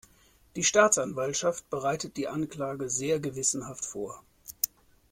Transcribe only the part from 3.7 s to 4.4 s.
vor.